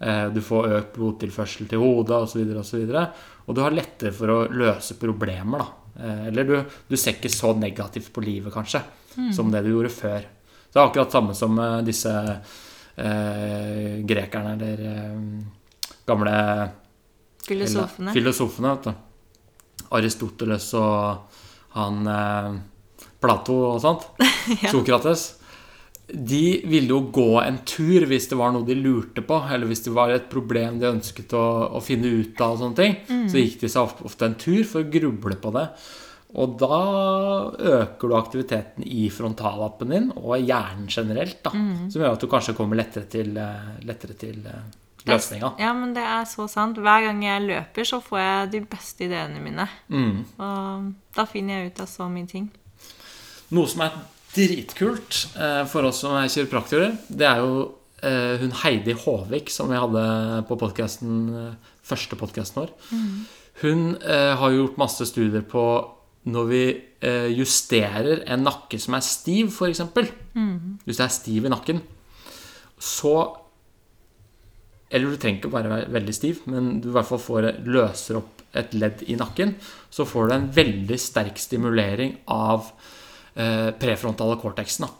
Eh, 0.00 0.28
Du 0.32 0.40
får 0.40 0.68
økt 0.78 0.94
blodtilførsel 0.96 1.68
til 1.68 1.78
hodet 1.78 2.22
osv. 2.22 2.44
videre, 2.44 3.10
Og 3.46 3.48
og 3.48 3.54
du 3.56 3.60
har 3.62 3.70
lettere 3.70 4.12
for 4.12 4.26
å 4.28 4.48
løse 4.50 4.94
problemer. 4.98 5.58
da. 5.58 5.66
Eh, 6.04 6.26
Eller 6.28 6.44
du, 6.44 6.64
du 6.88 6.96
ser 6.96 7.12
ikke 7.18 7.30
så 7.30 7.54
negativt 7.56 8.12
på 8.12 8.22
livet, 8.22 8.52
kanskje, 8.52 8.82
som 9.34 9.50
det 9.50 9.64
du 9.64 9.70
gjorde 9.74 9.90
før. 9.90 10.20
Det 10.72 10.78
er 10.78 10.86
akkurat 10.86 11.10
samme 11.12 11.34
som 11.34 11.58
eh, 11.58 11.80
disse 11.82 12.10
eh, 12.96 14.00
grekerne 14.06 14.52
eller 14.54 14.84
eh, 14.86 15.44
gamle 16.06 16.70
Filosofene? 17.46 18.12
Filosofene, 18.14 18.74
vet 18.76 18.84
du. 18.84 19.86
Aristoteles 19.96 20.68
og 20.78 21.38
han 21.74 22.06
eh, 22.06 22.60
Plato 23.20 23.56
og 23.74 23.80
sånt. 23.82 24.06
Sokrates. 24.72 25.36
De 26.10 26.60
ville 26.66 26.90
jo 26.90 27.04
gå 27.14 27.28
en 27.44 27.60
tur 27.68 28.02
hvis 28.10 28.26
det 28.32 28.38
var 28.40 28.50
noe 28.54 28.66
de 28.66 28.74
lurte 28.74 29.22
på, 29.22 29.36
eller 29.46 29.68
hvis 29.70 29.84
det 29.86 29.92
var 29.94 30.10
et 30.10 30.24
problem 30.32 30.80
de 30.80 30.88
ønsket 30.90 31.30
å, 31.38 31.44
å 31.78 31.82
finne 31.84 32.10
ut 32.10 32.40
av. 32.42 32.56
og 32.56 32.62
sånne 32.64 32.78
ting. 32.80 32.96
Så 33.30 33.38
gikk 33.38 33.60
de 33.62 33.70
seg 33.70 34.02
ofte- 34.08 34.26
en 34.26 34.34
tur 34.40 34.64
for 34.66 34.82
å 34.82 34.90
gruble 34.90 35.36
på 35.38 35.52
det. 35.54 35.68
Og 36.40 36.52
da 36.58 36.80
øker 37.58 38.08
du 38.10 38.14
aktiviteten 38.14 38.84
i 38.86 39.08
frontallappen 39.10 39.90
din 39.90 40.10
og 40.16 40.36
hjernen 40.38 40.86
generelt. 40.90 41.40
da, 41.42 41.50
Som 41.50 42.02
gjør 42.02 42.12
at 42.14 42.20
du 42.22 42.28
kanskje 42.30 42.54
kommer 42.58 42.78
lettere 42.78 43.06
til, 43.10 43.36
eh, 43.36 43.70
lettere 43.86 44.14
til 44.18 44.38
eh, 44.46 44.68
løsninga. 45.06 45.54
Ja, 45.58 45.72
men 45.74 45.94
det 45.94 46.02
er 46.06 46.26
så 46.30 46.46
sant. 46.50 46.76
Hver 46.78 47.06
gang 47.06 47.22
jeg 47.24 47.46
løper, 47.48 47.86
så 47.86 47.98
får 48.02 48.18
jeg 48.22 48.50
de 48.52 48.60
beste 48.74 49.06
ideene 49.06 49.42
mine. 49.42 49.66
Mm. 49.90 50.24
Og 50.38 50.92
da 51.16 51.24
finner 51.26 51.62
jeg 51.64 51.72
ut 51.72 51.80
av 51.86 51.86
så 51.90 52.10
mye 52.10 52.28
ting. 52.30 52.50
Noe 53.50 53.66
som 53.70 53.82
er 53.82 53.94
dritkult 54.30 55.24
eh, 55.34 55.64
for 55.70 55.88
oss 55.88 56.04
som 56.04 56.14
er 56.14 56.30
kiropraktorer, 56.30 56.94
det 57.10 57.26
er 57.26 57.40
jo 57.42 57.54
eh, 58.06 58.38
hun 58.42 58.54
Heidi 58.62 58.94
Håvik 58.94 59.50
som 59.50 59.72
vi 59.72 59.80
hadde 59.80 60.04
på 60.46 60.58
podcasten, 60.60 61.16
eh, 61.34 61.72
første 61.86 62.18
podkasten 62.18 62.62
vår. 62.62 62.70
Hun 63.64 63.96
eh, 63.98 64.34
har 64.38 64.54
gjort 64.54 64.78
masse 64.80 65.08
studier 65.10 65.42
på 65.42 65.64
når 66.30 66.48
vi 66.50 66.64
justerer 67.32 68.18
en 68.28 68.42
nakke 68.44 68.76
som 68.76 68.92
er 68.92 69.00
stiv, 69.00 69.54
f.eks. 69.54 69.80
Hvis 70.84 70.98
det 70.98 71.04
er 71.06 71.14
stiv 71.14 71.46
i 71.48 71.52
nakken, 71.52 71.78
så 72.76 73.14
Eller 74.90 75.06
du 75.06 75.16
trenger 75.16 75.38
ikke 75.38 75.52
bare 75.54 75.70
være 75.70 75.92
veldig 75.94 76.12
stiv, 76.12 76.40
men 76.50 76.80
du 76.82 76.88
i 76.90 76.92
hvert 76.92 77.06
fall 77.06 77.20
får, 77.22 77.44
løser 77.62 78.16
opp 78.18 78.40
et 78.58 78.72
ledd 78.74 79.04
i 79.06 79.14
nakken. 79.14 79.54
Så 79.88 80.02
får 80.04 80.26
du 80.26 80.34
en 80.34 80.48
veldig 80.50 80.98
sterk 80.98 81.38
stimulering 81.38 82.16
av 82.26 82.72
prefrontale 83.80 84.36
cortexen. 84.40 84.86
Da. 84.86 84.90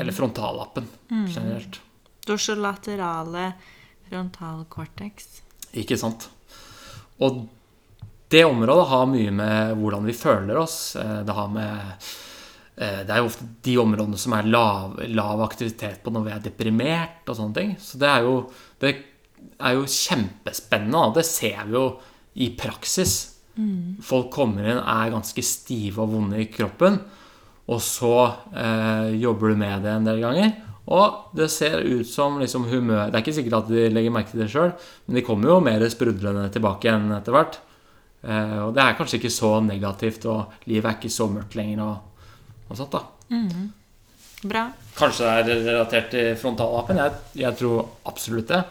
Eller 0.00 0.12
frontallappen 0.12 0.86
generelt. 1.10 1.80
Dorsolaterale 2.26 3.52
frontal 4.08 4.64
cortex. 4.68 5.40
Ikke 5.78 5.96
sant? 5.98 6.28
Og 7.22 7.44
det 8.30 8.44
området 8.46 8.88
har 8.90 9.06
mye 9.10 9.30
med 9.34 9.76
hvordan 9.78 10.04
vi 10.06 10.12
føler 10.14 10.58
oss. 10.58 10.96
eh, 10.96 11.22
Det 11.26 11.34
har 11.34 11.48
med 11.48 11.78
eh, 12.76 13.00
Det 13.04 13.10
er 13.10 13.18
jo 13.22 13.26
ofte 13.30 13.46
de 13.62 13.76
områdene 13.78 14.18
som 14.18 14.32
er 14.32 14.46
lav, 14.50 14.98
lav 15.08 15.42
aktivitet 15.42 16.02
på 16.02 16.10
når 16.14 16.24
vi 16.26 16.30
er 16.34 16.40
deprimert 16.44 17.28
og 17.28 17.36
sånne 17.38 17.54
ting. 17.54 17.76
Så 17.78 17.98
det 17.98 18.08
er 18.08 18.22
jo 18.26 18.50
Det 18.80 18.94
er 19.60 19.74
jo 19.74 19.84
kjempespennende. 19.86 20.98
Og 21.10 21.14
det 21.14 21.24
ser 21.26 21.64
vi 21.66 21.72
jo 21.78 21.86
i 22.34 22.50
praksis. 22.56 23.36
Folk 24.02 24.30
kommer 24.32 24.64
inn, 24.64 24.78
er 24.78 25.10
ganske 25.12 25.42
stive 25.44 25.98
og 26.00 26.12
vonde 26.14 26.38
i 26.40 26.46
kroppen. 26.48 27.00
Og 27.70 27.80
så 27.84 28.14
eh, 28.56 29.16
jobber 29.22 29.52
du 29.52 29.60
med 29.60 29.86
det 29.86 29.94
en 29.94 30.08
del 30.08 30.20
ganger. 30.24 30.52
Og 30.90 31.34
det 31.38 31.50
ser 31.54 31.84
ut 31.84 32.08
som 32.08 32.40
liksom 32.40 32.64
humør 32.66 33.10
Det 33.10 33.18
er 33.18 33.22
ikke 33.22 33.34
sikkert 33.36 33.58
at 33.60 33.68
de 33.70 33.84
legger 33.92 34.14
merke 34.14 34.32
til 34.32 34.42
det 34.42 34.48
sjøl, 34.50 34.72
men 35.06 35.18
de 35.18 35.24
kommer 35.26 35.52
jo 35.52 35.60
mer 35.62 35.84
sprudlende 35.92 36.48
tilbake 36.50 36.88
igjen 36.88 37.12
etter 37.14 37.36
hvert. 37.36 37.60
Eh, 38.26 38.56
og 38.66 38.74
det 38.74 38.84
er 38.84 38.96
kanskje 38.98 39.20
ikke 39.20 39.34
så 39.34 39.52
negativt, 39.64 40.26
og 40.26 40.70
livet 40.70 40.90
er 40.90 40.98
ikke 40.98 41.12
så 41.14 41.28
mørkt 41.30 41.54
lenger 41.58 41.84
og, 41.86 42.24
og 42.66 42.80
sånt, 42.80 42.96
da. 42.96 43.04
Bra. 44.40 44.70
Kanskje 44.96 45.34
det 45.44 45.54
er 45.54 45.66
relatert 45.68 46.10
til 46.14 46.30
frontallappen. 46.40 46.98
Jeg, 46.98 47.18
jeg 47.42 47.58
tror 47.60 47.90
absolutt 48.08 48.50
det. 48.50 48.64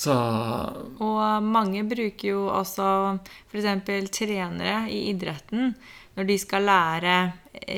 Så 0.00 0.14
Og 1.04 1.44
mange 1.44 1.82
bruker 1.84 2.30
jo 2.30 2.46
også 2.48 2.86
f.eks. 3.52 3.66
trenere 4.16 4.86
i 4.88 5.10
idretten 5.10 5.74
når 6.16 6.26
de 6.26 6.36
skal 6.42 6.66
lære 6.66 7.16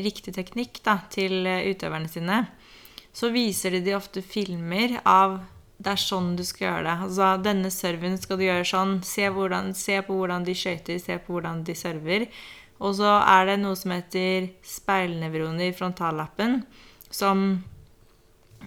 riktig 0.03 0.35
teknikk 0.35 0.81
da, 0.85 0.99
til 1.13 1.45
utøverne 1.45 2.09
sine. 2.11 2.47
Så 3.13 3.29
viser 3.35 3.75
de 3.77 3.83
de 3.85 3.97
ofte 3.97 4.23
filmer 4.25 4.99
av 5.05 5.41
det 5.83 5.97
er 5.97 5.99
sånn 6.01 6.37
du 6.39 6.45
skal 6.47 6.69
gjøre 6.69 6.85
det. 6.87 6.97
Altså, 7.09 7.29
denne 7.43 7.71
serven 7.75 8.15
skal 8.21 8.39
du 8.39 8.45
gjøre 8.47 8.67
sånn. 8.69 8.93
Se, 9.07 9.27
hvordan, 9.35 9.73
se 9.75 9.99
på 10.07 10.15
hvordan 10.15 10.45
de 10.47 10.55
skøyter, 10.55 11.01
se 11.03 11.17
på 11.25 11.35
hvordan 11.35 11.65
de 11.67 11.75
server. 11.75 12.27
Og 12.83 12.95
så 12.99 13.17
er 13.19 13.51
det 13.51 13.57
noe 13.63 13.79
som 13.79 13.95
heter 13.95 14.49
speilnevroner 14.67 15.69
i 15.71 15.75
frontallappen, 15.75 16.61
som 17.11 17.43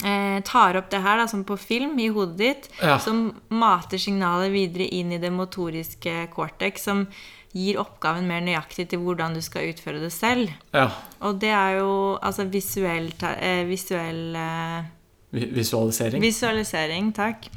eh, 0.04 0.42
tar 0.48 0.80
opp 0.80 0.92
det 0.92 1.02
her 1.04 1.22
da, 1.24 1.28
som 1.32 1.46
på 1.48 1.58
film 1.60 1.98
i 2.04 2.10
hodet 2.12 2.38
ditt, 2.42 2.70
Ja. 2.82 2.98
som 3.00 3.30
mater 3.50 3.98
signalet 4.02 4.52
videre 4.52 4.88
inn 4.92 5.12
i 5.16 5.22
det 5.24 5.32
motoriske 5.32 6.28
cortex, 6.36 6.84
som 6.84 7.08
gir 7.56 7.80
oppgaven 7.80 8.28
mer 8.28 8.42
nøyaktig 8.44 8.90
til 8.92 9.00
hvordan 9.00 9.34
du 9.38 9.42
skal 9.42 9.70
utføre 9.72 10.02
det 10.04 10.12
selv. 10.14 10.52
ja. 10.76 10.90
Og 11.22 11.40
det 11.42 11.50
er 11.56 11.78
jo 11.80 12.18
altså 12.22 12.44
visuell, 12.52 13.14
eh, 13.40 13.64
visuell 13.70 14.36
eh, 14.36 14.92
Visualisering. 15.36 16.22
Visualisering, 16.24 17.10
takk. 17.16 17.48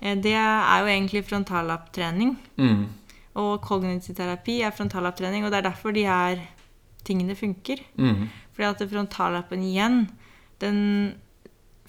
Eh, 0.00 0.14
Det 0.16 0.32
er 0.32 0.80
jo 0.80 0.86
egentlig 0.86 1.24
frontallapptrening. 1.24 2.36
Mm. 2.56 2.86
Og 3.34 3.60
kognitiv 3.62 4.14
terapi 4.16 4.60
er 4.62 4.70
frontallapptrening, 4.72 5.44
og 5.44 5.50
det 5.52 5.58
er 5.58 5.68
derfor 5.70 5.92
de 5.92 6.04
her 6.06 6.40
tingene 7.04 7.36
funker. 7.36 7.80
Mm. 7.98 8.28
Fordi 8.54 8.68
at 8.68 8.90
frontallappen 8.90 9.62
igjen, 9.62 10.08
den 10.60 11.14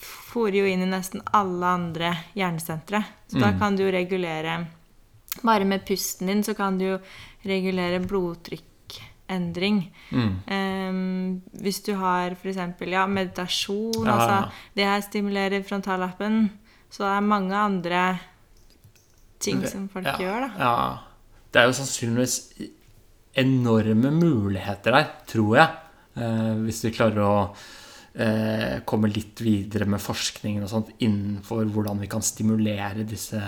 forer 0.02 0.56
jo 0.62 0.66
inn 0.66 0.84
i 0.84 0.90
nesten 0.90 1.22
alle 1.34 1.66
andre 1.66 2.14
hjernesentre. 2.36 3.04
Så 3.28 3.40
da 3.40 3.52
kan 3.60 3.76
du 3.76 3.84
regulere 3.92 4.66
Bare 5.46 5.68
med 5.68 5.86
pusten 5.88 6.30
din 6.30 6.44
så 6.46 6.56
kan 6.58 6.78
du 6.80 6.86
jo 6.86 6.98
regulere 7.48 8.02
blodtrykkendring. 8.06 9.84
Mm. 10.12 10.34
Um, 10.46 11.42
hvis 11.64 11.82
du 11.86 11.94
har 12.00 12.36
f.eks. 12.38 12.60
Ja, 12.88 13.06
meditasjon 13.08 14.06
Ja, 14.06 14.18
altså, 14.18 14.36
ja. 14.36 14.68
Det 14.76 14.90
her 14.90 15.06
stimulerer 15.08 15.64
frontallappen. 15.68 16.44
Så 16.92 17.06
det 17.06 17.14
er 17.16 17.32
mange 17.32 17.56
andre 17.56 18.04
ting 19.42 19.64
som 19.68 19.88
folk 19.90 20.06
ja, 20.06 20.18
gjør, 20.20 20.48
da. 20.48 20.52
Ja. 20.60 20.76
Det 21.52 21.60
er 21.62 21.68
jo 21.68 21.76
sannsynligvis 21.76 22.36
enorme 23.42 24.12
muligheter 24.14 24.96
der, 24.96 25.08
tror 25.28 25.56
jeg. 25.58 25.80
Eh, 26.20 26.54
hvis 26.66 26.82
vi 26.86 26.94
klarer 26.96 27.24
å 27.24 27.36
eh, 28.14 28.82
komme 28.88 29.12
litt 29.12 29.42
videre 29.44 29.88
med 29.90 30.04
forskningen 30.04 30.66
og 30.66 30.72
sånt 30.72 30.92
innenfor 31.00 31.70
hvordan 31.72 32.02
vi 32.04 32.10
kan 32.12 32.24
stimulere 32.26 33.08
disse 33.08 33.40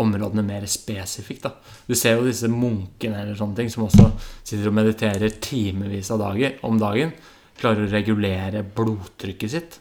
områdene 0.00 0.44
mer 0.46 0.66
spesifikt. 0.70 1.46
Da. 1.46 1.76
Du 1.86 1.94
ser 1.98 2.18
jo 2.18 2.26
disse 2.26 2.48
munkene 2.50 3.22
eller 3.22 3.38
sånne 3.38 3.58
ting 3.60 3.70
som 3.72 3.86
også 3.86 4.08
sitter 4.42 4.70
og 4.70 4.76
mediterer 4.78 5.36
timevis 5.42 6.10
av 6.14 6.22
dager, 6.24 6.56
om 6.66 6.80
dagen. 6.80 7.12
Klarer 7.60 7.86
å 7.86 7.92
regulere 7.92 8.64
blodtrykket 8.64 9.52
sitt 9.52 9.80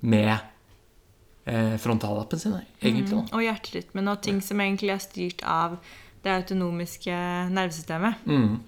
med 0.00 0.34
eh, 1.44 1.76
frontallappen 1.82 2.40
sin, 2.40 2.56
egentlig. 2.80 3.18
Mm. 3.18 3.30
Og 3.34 3.44
hjerterytmen 3.44 4.12
og 4.12 4.20
ting 4.24 4.40
som 4.44 4.60
egentlig 4.62 4.94
er 4.94 5.02
styrt 5.02 5.44
av 5.44 5.78
det 6.24 6.34
autonomiske 6.34 7.14
nervesystemet. 7.54 8.26
Mm. 8.26 8.58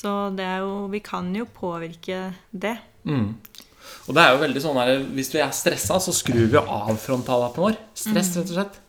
Så 0.00 0.12
det 0.36 0.46
er 0.46 0.62
jo 0.64 0.86
Vi 0.92 1.00
kan 1.04 1.28
jo 1.34 1.44
påvirke 1.44 2.30
det. 2.50 2.76
Mm. 3.04 3.34
Og 4.06 4.14
det 4.14 4.22
er 4.22 4.34
jo 4.34 4.42
veldig 4.42 4.60
sånn 4.62 4.78
her 4.78 4.92
Hvis 5.16 5.32
vi 5.34 5.40
er 5.42 5.50
stressa, 5.56 5.98
så 6.00 6.14
skrur 6.14 6.46
vi 6.52 6.60
av 6.60 6.94
frontallappen 7.00 7.66
vår. 7.66 7.80
Stress, 7.94 8.34
rett 8.36 8.52
og 8.52 8.56
slett. 8.56 8.80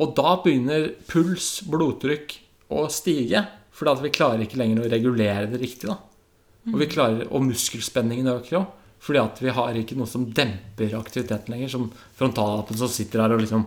Og 0.00 0.14
da 0.18 0.36
begynner 0.42 0.88
puls, 1.10 1.60
blodtrykk 1.70 2.38
å 2.74 2.86
stige. 2.92 3.44
Fordi 3.74 4.06
vi 4.06 4.14
klarer 4.14 4.44
ikke 4.44 4.58
lenger 4.60 4.84
å 4.84 4.90
regulere 4.90 5.50
det 5.50 5.60
riktig. 5.62 5.90
da. 5.90 5.98
Og, 6.70 6.78
vi 6.80 6.88
klarer, 6.90 7.26
og 7.30 7.44
muskelspenningen 7.46 8.30
øker 8.36 8.60
òg. 8.62 8.72
Fordi 9.04 9.20
at 9.20 9.42
vi 9.44 9.52
har 9.52 9.76
ikke 9.76 9.98
noe 9.98 10.08
som 10.08 10.24
demper 10.32 10.94
aktiviteten 10.96 11.52
lenger. 11.52 11.72
Som 11.74 11.90
frontallappen 12.16 12.78
som 12.80 12.90
sitter 12.90 13.24
her 13.24 13.34
og 13.36 13.42
liksom 13.44 13.66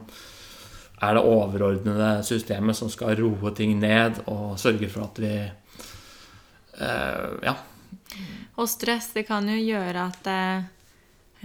er 0.97 1.13
det 1.13 1.21
overordnede 1.29 2.07
systemet 2.25 2.77
som 2.77 2.89
skal 2.89 3.13
roe 3.19 3.51
ting 3.53 3.75
ned 3.77 4.17
og 4.25 4.55
sørge 4.57 4.89
for 4.89 5.05
at 5.05 5.19
vi 5.21 5.33
eh, 6.81 7.27
Ja. 7.45 7.53
Og 8.57 8.65
stress 8.65 9.11
det 9.13 9.27
kan 9.27 9.45
jo 9.45 9.57
gjøre 9.61 10.07
at 10.09 10.29
eh, 10.31 10.65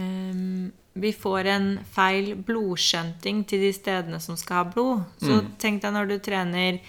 em, 0.00 0.72
vi 0.94 1.12
får 1.12 1.46
en 1.48 1.68
feil 1.94 2.34
blodskjønting 2.36 3.44
til 3.48 3.60
de 3.64 3.70
stedene 3.72 4.18
som 4.20 4.36
skal 4.36 4.56
ha 4.64 4.64
blod. 4.74 5.04
Så 5.22 5.40
tenk 5.58 5.82
deg 5.82 5.94
når 5.94 6.10
du 6.10 6.18
trener 6.18 6.80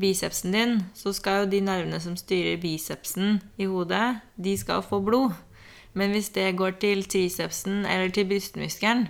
bicepsen 0.00 0.52
din, 0.56 0.78
så 0.96 1.12
skal 1.14 1.42
jo 1.44 1.50
de 1.52 1.60
nervene 1.60 2.00
som 2.00 2.16
styrer 2.16 2.56
bicepsen 2.62 3.40
i 3.60 3.66
hodet, 3.68 4.20
de 4.36 4.56
skal 4.58 4.82
få 4.82 4.98
blod. 5.04 5.34
Men 5.94 6.10
hvis 6.14 6.30
det 6.32 6.56
går 6.56 6.78
til 6.80 7.04
tricepsen 7.04 7.84
eller 7.86 8.08
til 8.10 8.24
brystmuskelen, 8.30 9.06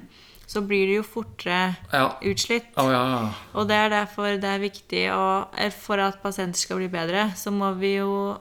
så 0.47 0.61
blir 0.66 0.87
det 0.90 0.97
jo 0.99 1.02
fortere 1.06 1.76
Ja. 1.92 2.09
utslitt. 2.28 2.66
Oh, 2.76 2.90
ja, 2.92 3.02
ja. 3.09 3.32
Og 3.54 3.68
det 3.68 3.76
er 3.76 3.88
derfor 3.88 4.37
det 4.37 4.44
er 4.44 4.59
viktig 4.59 5.04
å 5.14 5.47
eh, 5.56 5.71
For 5.71 5.97
at 6.02 6.18
pasienter 6.23 6.59
skal 6.59 6.76
bli 6.76 6.88
bedre, 6.88 7.30
så 7.37 7.50
må 7.54 7.73
vi 7.78 7.94
jo 7.94 8.37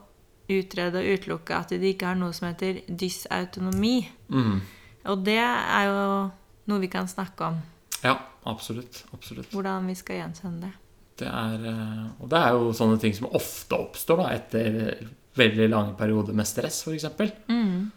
utrede 0.50 1.00
og 1.00 1.06
utelukke 1.14 1.56
at 1.56 1.70
de 1.70 1.94
ikke 1.94 2.06
har 2.10 2.16
noe 2.20 2.34
som 2.34 2.50
heter 2.50 2.82
dysautonomi. 2.90 4.10
Mm. 4.30 4.60
Og 5.10 5.24
det 5.26 5.40
er 5.42 5.88
jo 5.90 6.04
noe 6.70 6.84
vi 6.84 6.90
kan 6.92 7.10
snakke 7.10 7.48
om. 7.48 7.58
Ja, 8.04 8.18
absolutt. 8.50 9.04
absolutt. 9.14 9.50
Hvordan 9.54 9.90
vi 9.90 9.96
skal 9.98 10.22
gjenkjenne 10.22 10.68
det. 10.68 10.74
Det 11.22 11.30
er, 11.30 11.66
eh, 11.70 12.06
og 12.22 12.30
det 12.32 12.40
er 12.40 12.56
jo 12.58 12.72
sånne 12.76 13.00
ting 13.02 13.14
som 13.18 13.30
ofte 13.38 13.78
oppstår 13.78 14.24
da, 14.24 14.30
etter 14.38 15.10
veldig 15.38 15.68
lange 15.70 15.94
perioder 16.00 16.36
med 16.38 16.50
stress, 16.50 16.82
f.eks. 16.88 17.06
Mm. 17.48 17.92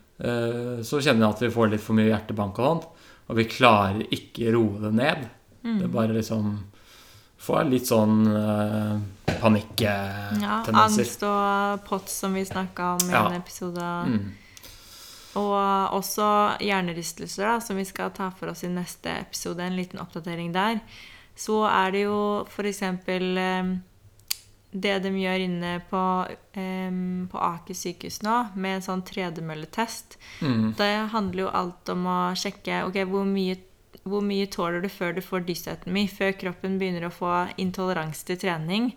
Så 0.87 1.01
kjenner 1.03 1.25
jeg 1.25 1.35
at 1.35 1.41
vi 1.43 1.49
får 1.51 1.73
litt 1.73 1.83
for 1.83 1.99
mye 1.99 2.07
hjertebank 2.07 2.61
og 2.61 2.69
hånd, 2.69 2.85
og 3.27 3.39
vi 3.41 3.47
klarer 3.51 4.05
ikke 4.15 4.53
roe 4.55 4.79
det 4.85 4.93
ned. 4.95 5.25
Mm. 5.65 5.81
Det 5.81 5.89
bare 5.91 6.15
liksom 6.15 6.53
Får 7.45 7.67
litt 7.69 7.89
sånn 7.89 8.23
uh, 8.31 8.95
Ja, 10.41 10.63
angst 10.73 11.25
og 11.27 11.83
POTS, 11.85 12.15
som 12.23 12.37
vi 12.37 12.45
snakka 12.49 12.95
om 12.95 13.05
i 13.05 13.13
Ja. 13.13 13.27
en 13.29 13.37
episode. 13.37 13.85
Mm. 14.09 14.33
Og 15.41 15.97
også 15.97 16.27
hjernerystelser, 16.63 17.47
da, 17.47 17.57
som 17.63 17.79
vi 17.81 17.87
skal 17.89 18.13
ta 18.15 18.31
for 18.35 18.53
oss 18.53 18.65
i 18.67 18.71
neste 18.71 19.13
episode. 19.25 19.65
En 19.65 19.77
liten 19.79 20.03
oppdatering 20.03 20.53
der. 20.55 20.79
Så 21.35 21.65
er 21.67 21.95
det 21.95 22.05
jo 22.05 22.19
f.eks. 22.47 22.83
Eh, 22.87 23.75
det 24.75 24.95
de 25.05 25.11
gjør 25.15 25.45
inne 25.45 25.75
på, 25.91 26.03
eh, 26.59 26.97
på 27.31 27.43
Aker 27.47 27.79
sykehus 27.79 28.21
nå, 28.27 28.41
med 28.55 28.79
en 28.79 28.87
sånn 28.89 29.05
tredemølletest. 29.07 30.19
Mm. 30.43 30.73
Det 30.79 30.91
handler 31.15 31.45
jo 31.45 31.53
alt 31.63 31.95
om 31.95 32.09
å 32.11 32.19
sjekke 32.39 32.83
ok, 32.89 32.99
hvor 33.11 33.27
mye, 33.29 33.57
hvor 34.03 34.25
mye 34.27 34.51
tåler 34.51 34.83
du 34.83 34.91
før 34.91 35.15
du 35.15 35.23
får 35.23 35.47
dysautonomi, 35.47 36.09
før 36.11 36.35
kroppen 36.41 36.79
begynner 36.81 37.07
å 37.07 37.15
få 37.15 37.33
intoleranse 37.63 38.27
til 38.27 38.41
trening. 38.43 38.91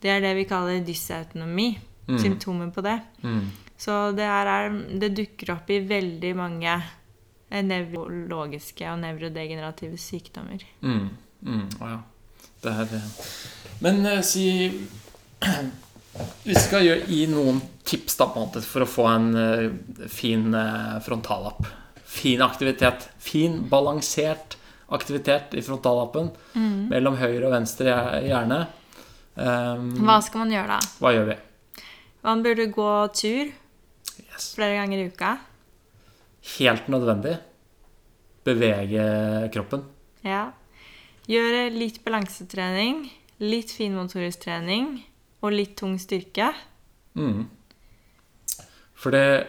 Det 0.00 0.12
er 0.14 0.24
det 0.24 0.34
vi 0.38 0.48
kaller 0.48 0.84
dysautonomi. 0.86 1.74
Mm. 2.08 2.18
Symptomer 2.22 2.70
på 2.72 2.80
det. 2.86 2.96
Mm. 3.20 3.50
Så 3.78 3.96
det, 4.18 4.26
er, 4.26 4.72
det 4.98 5.12
dukker 5.14 5.54
opp 5.54 5.68
i 5.70 5.78
veldig 5.86 6.32
mange 6.38 6.72
eh, 6.74 7.62
nevrologiske 7.62 8.88
og 8.90 8.98
nevrodegenerative 9.04 9.98
sykdommer. 10.02 10.64
Mm. 10.82 11.04
Mm. 11.46 11.66
Ja. 11.78 11.98
Det 12.58 12.72
er 12.74 13.02
Men 13.78 14.00
eh, 14.06 14.22
si 14.26 14.46
Vi 16.42 16.54
skal 16.58 16.88
gi 17.06 17.20
noen 17.30 17.60
tips 17.86 18.18
da, 18.18 18.26
for 18.66 18.82
å 18.82 18.90
få 18.90 19.06
en 19.12 19.28
eh, 19.38 20.08
fin 20.10 20.50
frontallapp. 21.06 21.68
Fin 22.08 22.42
aktivitet. 22.42 23.06
Fin, 23.22 23.60
balansert 23.70 24.58
aktivitet 24.88 25.54
i 25.54 25.62
frontallappen. 25.62 26.32
Mellom 26.90 27.20
høyre 27.20 27.46
og 27.46 27.54
venstre 27.54 27.94
hjerne. 28.24 28.64
Um, 29.38 29.92
Hva 30.02 30.18
skal 30.24 30.42
man 30.42 30.50
gjøre 30.50 30.74
da? 30.74 30.92
hva 30.98 31.10
gjør 31.14 31.28
vi? 31.28 31.34
Man 32.26 32.40
burde 32.42 32.64
gå 32.74 32.92
tur 33.14 33.52
Yes. 34.18 34.52
flere 34.56 34.78
ganger 34.78 35.02
i 35.02 35.08
uka. 35.10 35.36
Helt 36.58 36.88
nødvendig. 36.88 37.36
Bevege 38.44 39.04
kroppen. 39.52 39.84
Ja. 40.24 40.50
Gjøre 41.28 41.68
litt 41.74 42.00
balansetrening, 42.04 43.04
litt 43.44 43.72
finmotorisk 43.76 44.46
trening 44.46 45.02
og 45.44 45.52
litt 45.52 45.76
tung 45.78 45.98
styrke. 46.00 46.52
Mm. 47.18 47.46
For 48.98 49.14
det 49.14 49.46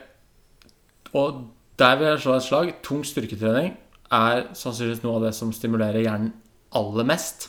Og 1.14 1.48
der 1.80 1.96
vil 1.98 2.08
jeg 2.12 2.20
slå 2.22 2.34
et 2.36 2.44
slag. 2.46 2.74
Tung 2.86 3.06
styrketrening 3.08 3.72
er 4.14 4.44
sannsynligvis 4.54 5.02
noe 5.02 5.16
av 5.18 5.24
det 5.26 5.32
som 5.38 5.54
stimulerer 5.56 6.04
hjernen 6.04 6.34
aller 6.76 7.08
mest. 7.08 7.48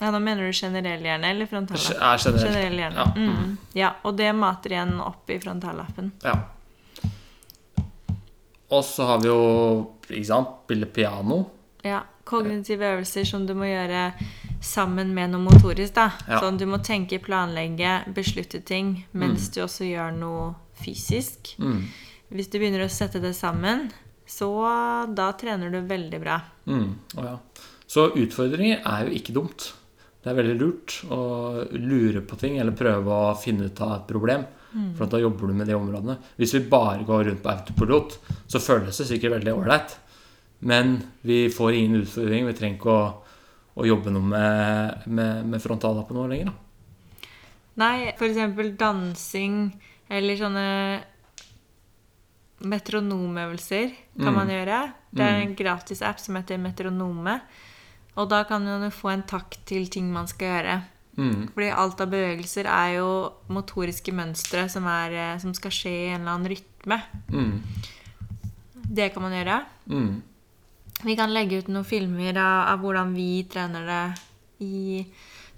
Ja, 0.00 0.10
Da 0.10 0.18
mener 0.18 0.46
du 0.46 0.52
generell 0.52 1.02
hjerne 1.04 1.30
eller 1.30 1.46
frontallapp? 1.46 1.96
Ja, 2.00 2.16
generell. 2.16 2.46
Generell 2.46 2.78
hjerne. 2.78 2.96
Ja. 2.96 3.12
Mm. 3.16 3.56
ja, 3.74 3.90
og 4.04 4.16
det 4.16 4.30
mater 4.34 4.70
igjen 4.72 4.94
opp 5.04 5.28
i 5.30 5.38
frontallappen. 5.42 6.12
Ja. 6.24 6.34
Og 8.70 8.84
så 8.86 9.04
har 9.08 9.18
vi 9.22 9.28
jo 9.28 9.40
ikke 10.08 10.26
sant, 10.26 10.48
spille 10.64 10.86
piano. 10.86 11.42
Ja, 11.84 12.02
Kognitive 12.30 12.86
øvelser 12.94 13.24
som 13.26 13.46
du 13.48 13.54
må 13.58 13.66
gjøre 13.66 14.12
sammen 14.62 15.08
med 15.16 15.32
noe 15.32 15.40
motorisk. 15.42 15.94
da. 15.96 16.10
Ja. 16.28 16.38
Sånn 16.40 16.58
Du 16.58 16.66
må 16.66 16.78
tenke, 16.84 17.18
planlegge, 17.18 18.04
beslutte 18.14 18.60
ting 18.64 19.04
mens 19.12 19.48
Mm. 19.48 19.54
du 19.54 19.60
også 19.64 19.84
gjør 19.88 20.12
noe 20.16 20.54
fysisk. 20.84 21.56
Mm. 21.58 21.88
Hvis 22.30 22.50
du 22.50 22.58
begynner 22.60 22.84
å 22.84 22.88
sette 22.90 23.20
det 23.20 23.34
sammen, 23.34 23.90
så 24.26 24.48
da 25.12 25.32
trener 25.32 25.70
du 25.72 25.80
veldig 25.82 26.20
bra. 26.20 26.40
Mm. 26.66 26.94
Oh, 27.16 27.24
ja. 27.24 27.38
Så 27.88 28.12
utfordringer 28.14 28.80
er 28.86 29.06
jo 29.08 29.10
ikke 29.18 29.32
dumt. 29.34 29.72
Det 30.20 30.28
er 30.30 30.36
veldig 30.36 30.56
lurt 30.60 30.94
å 31.10 31.20
lure 31.72 32.20
på 32.28 32.36
ting 32.40 32.58
eller 32.60 32.76
prøve 32.76 33.08
å 33.08 33.34
finne 33.40 33.70
ut 33.70 33.80
av 33.80 33.94
et 33.98 34.08
problem. 34.10 34.42
For 34.94 35.02
at 35.06 35.10
da 35.16 35.18
jobber 35.18 35.48
du 35.50 35.54
med 35.56 35.66
de 35.66 35.74
områdene. 35.74 36.14
Hvis 36.38 36.52
vi 36.54 36.60
bare 36.70 37.02
går 37.08 37.24
rundt 37.26 37.40
på 37.42 37.50
autopilot, 37.50 38.18
så 38.46 38.60
føles 38.62 39.00
det 39.00 39.06
sikkert 39.08 39.32
veldig 39.38 39.54
ålreit. 39.56 39.96
Men 40.60 40.92
vi 41.26 41.48
får 41.50 41.72
ingen 41.74 42.02
utfordring. 42.04 42.46
Vi 42.46 42.52
trenger 42.58 42.76
ikke 42.78 42.92
å, 42.92 43.06
å 43.80 43.86
jobbe 43.88 44.12
noe 44.14 44.28
med, 44.30 45.08
med, 45.08 45.46
med 45.50 45.64
frontallappen 45.64 46.20
vår 46.20 46.28
lenger. 46.34 46.52
Da. 46.52 47.30
Nei, 47.80 48.12
for 48.18 48.28
eksempel 48.28 48.74
dansing 48.78 49.56
eller 50.12 50.36
sånne 50.38 50.66
metronomøvelser 52.60 53.90
kan 54.18 54.28
Mm. 54.28 54.34
man 54.36 54.48
gjøre. 54.48 54.92
Det 55.14 55.22
er 55.24 55.40
en 55.42 55.54
gratis 55.56 56.02
app 56.02 56.20
som 56.20 56.36
heter 56.36 56.58
Metronome. 56.58 57.40
Og 58.18 58.30
da 58.30 58.42
kan 58.48 58.64
man 58.66 58.86
jo 58.86 58.90
få 58.94 59.12
en 59.12 59.26
takt 59.28 59.60
til 59.70 59.86
ting 59.92 60.10
man 60.12 60.28
skal 60.30 60.54
gjøre. 60.54 60.80
Mm. 61.20 61.50
Fordi 61.54 61.68
alt 61.74 62.00
av 62.00 62.10
bevegelser 62.10 62.68
er 62.70 62.96
jo 62.96 63.10
motoriske 63.52 64.12
mønstre 64.14 64.66
som, 64.72 64.86
er, 64.88 65.14
eh, 65.14 65.38
som 65.42 65.54
skal 65.56 65.74
skje 65.74 65.92
i 65.92 66.08
en 66.14 66.22
eller 66.22 66.36
annen 66.36 66.52
rytme. 66.54 67.00
Mm. 67.28 67.54
Det 68.90 69.10
kan 69.14 69.22
man 69.22 69.36
gjøre. 69.36 69.58
Mm. 69.90 70.22
Vi 71.00 71.16
kan 71.16 71.32
legge 71.32 71.60
ut 71.60 71.70
noen 71.72 71.88
filmer 71.88 72.36
av, 72.36 72.74
av 72.74 72.84
hvordan 72.84 73.12
vi 73.16 73.30
trener 73.50 73.86
det 73.88 74.04
i 74.66 75.04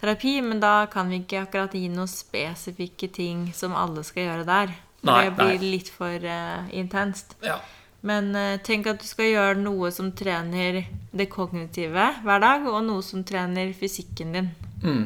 terapi, 0.02 0.40
men 0.42 0.60
da 0.62 0.86
kan 0.90 1.10
vi 1.10 1.22
ikke 1.22 1.44
akkurat 1.46 1.74
gi 1.74 1.88
noen 1.90 2.10
spesifikke 2.10 3.08
ting 3.14 3.48
som 3.54 3.74
alle 3.78 4.04
skal 4.06 4.28
gjøre 4.28 4.48
der. 4.48 4.74
Nei, 5.02 5.22
det 5.26 5.32
blir 5.38 5.56
nei. 5.58 5.70
litt 5.76 5.90
for 5.90 6.26
uh, 6.26 6.68
intenst. 6.70 7.34
Ja. 7.42 7.58
Men 8.08 8.32
eh, 8.34 8.60
tenk 8.66 8.88
at 8.90 9.02
du 9.02 9.06
skal 9.06 9.30
gjøre 9.30 9.60
noe 9.62 9.92
som 9.94 10.10
trener 10.16 10.82
det 11.12 11.28
kognitive 11.30 12.08
hver 12.24 12.42
dag, 12.42 12.66
og 12.66 12.82
noe 12.86 13.04
som 13.06 13.22
trener 13.26 13.74
fysikken 13.78 14.34
din. 14.34 14.48
Mm. 14.82 15.04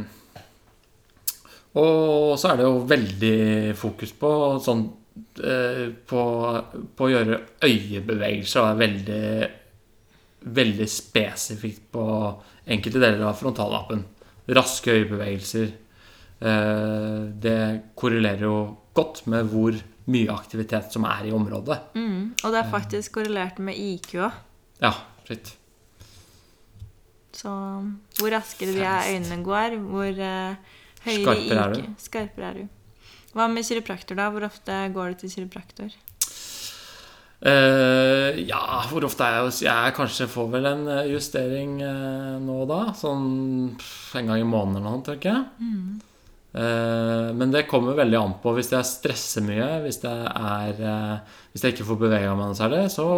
Og 1.76 2.38
så 2.40 2.52
er 2.52 2.60
det 2.60 2.64
jo 2.64 2.86
veldig 2.88 3.36
fokus 3.76 4.14
på 4.16 4.30
sånn 4.64 4.86
eh, 5.44 5.84
på, 6.08 6.22
på 6.96 7.06
å 7.06 7.12
gjøre 7.12 7.42
øyebevegelser 7.66 8.62
og 8.62 8.70
er 8.70 8.82
veldig 8.86 9.24
veldig 10.46 10.86
spesifikt 10.90 11.88
på 11.94 12.04
enkelte 12.70 13.02
deler 13.02 13.26
av 13.26 13.38
frontallappen. 13.38 14.04
Raske 14.56 14.94
øyebevegelser. 14.94 15.72
Eh, 16.38 17.20
det 17.42 17.60
korrelerer 17.98 18.46
jo 18.46 18.58
godt 18.96 19.24
med 19.30 19.50
hvor 19.50 19.76
mye 20.12 20.32
aktivitet 20.32 20.94
som 20.94 21.06
er 21.08 21.28
i 21.28 21.34
området. 21.34 21.78
Mm. 21.98 22.34
Og 22.42 22.54
det 22.54 22.60
er 22.60 22.72
faktisk 22.72 23.18
korrelert 23.18 23.58
med 23.62 23.78
IQ 23.78 24.14
òg. 24.28 24.40
Ja, 24.82 24.92
shit. 25.26 25.54
Så 27.36 27.52
hvor 28.20 28.32
raskere 28.32 28.72
de 28.76 28.86
øynene 28.86 29.42
går, 29.44 29.76
hvor 29.90 30.08
uh, 30.08 30.80
høyere 31.04 31.22
Skarpere 31.22 31.62
er 31.66 31.78
IQ 31.80 32.06
Skarpere 32.06 32.50
er 32.50 32.60
du. 32.62 32.74
Hva 33.36 33.50
med 33.52 33.66
kiropraktor, 33.68 34.16
da? 34.16 34.30
Hvor 34.32 34.46
ofte 34.46 34.80
går 34.94 35.12
du 35.12 35.24
til 35.24 35.34
kiropraktor? 35.34 35.96
Uh, 37.36 38.32
ja, 38.48 38.62
hvor 38.88 39.04
ofte 39.04 39.26
er 39.26 39.34
jeg 39.36 39.44
hos 39.44 39.58
Jeg 39.60 39.92
kanskje 39.94 40.24
får 40.32 40.46
vel 40.54 40.68
en 40.70 40.86
eh, 40.88 41.10
justering 41.12 41.74
uh, 41.84 42.38
nå 42.40 42.62
og 42.62 42.70
da. 42.70 42.78
Sånn 42.96 43.26
en 43.76 44.30
gang 44.30 44.40
i 44.40 44.46
måneden 44.48 44.80
eller 44.80 44.96
noe, 44.96 45.04
tenker 45.04 45.34
jeg. 45.34 45.44
Eh, 45.60 46.14
men 47.36 47.50
det 47.52 47.66
kommer 47.68 47.98
veldig 47.98 48.16
an 48.20 48.36
på. 48.42 48.54
Hvis 48.56 48.70
jeg 48.72 48.88
stresser 48.88 49.44
mye, 49.44 49.66
hvis, 49.84 49.98
det 50.04 50.12
er, 50.12 50.78
eh, 50.80 51.40
hvis 51.52 51.66
jeg 51.66 51.74
ikke 51.74 51.88
får 51.90 51.98
bevega 52.06 52.36
meg 52.36 52.52
noe 52.52 52.56
særlig, 52.58 52.86
så 52.94 53.08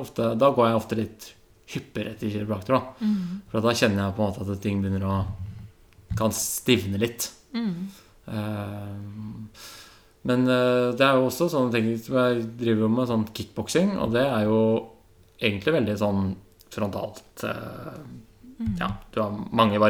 ofte, 0.00 0.32
da 0.40 0.50
går 0.56 0.66
jeg 0.66 0.80
ofte 0.80 0.98
litt 0.98 1.28
hyppigere 1.70 2.16
til 2.18 2.32
kiropraktor. 2.34 2.80
Da. 2.80 3.10
For 3.52 3.62
da 3.62 3.76
kjenner 3.78 4.04
jeg 4.08 4.16
på 4.16 4.24
en 4.24 4.32
måte 4.32 4.46
at 4.46 4.64
ting 4.64 4.82
begynner 4.82 5.06
å 5.06 5.20
kan 6.18 6.34
stivne 6.34 6.98
litt. 6.98 7.30
Mm. 7.50 7.90
men 10.22 10.42
eh, 10.46 10.88
det 10.94 11.02
er 11.02 11.16
jo 11.18 11.24
også 11.26 11.48
sånne 11.50 11.72
ting 11.74 11.88
Jeg 11.90 12.44
driver 12.60 12.92
med 12.92 13.08
sånn 13.10 13.24
kickboksing, 13.34 13.96
og 13.98 14.12
det 14.14 14.22
er 14.22 14.44
jo 14.46 14.60
egentlig 15.40 15.74
veldig 15.74 15.96
sånn 15.98 16.28
frontalt 16.70 17.42
eh, 17.48 17.96
Ja, 18.78 18.92
du 19.10 19.18
har 19.18 19.34
mange, 19.34 19.80